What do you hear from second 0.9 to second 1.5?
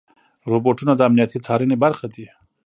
د امنیتي